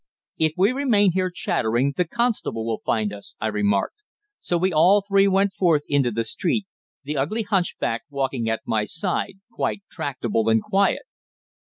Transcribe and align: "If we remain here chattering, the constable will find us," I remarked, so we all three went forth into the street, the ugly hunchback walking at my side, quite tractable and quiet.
"If 0.39 0.53
we 0.57 0.71
remain 0.71 1.11
here 1.11 1.29
chattering, 1.29 1.93
the 1.95 2.07
constable 2.07 2.65
will 2.65 2.81
find 2.83 3.13
us," 3.13 3.35
I 3.39 3.45
remarked, 3.49 3.97
so 4.39 4.57
we 4.57 4.73
all 4.73 5.01
three 5.07 5.27
went 5.27 5.53
forth 5.53 5.83
into 5.87 6.09
the 6.09 6.23
street, 6.23 6.65
the 7.03 7.17
ugly 7.17 7.43
hunchback 7.43 8.01
walking 8.09 8.49
at 8.49 8.61
my 8.65 8.85
side, 8.85 9.41
quite 9.51 9.83
tractable 9.91 10.49
and 10.49 10.63
quiet. 10.63 11.03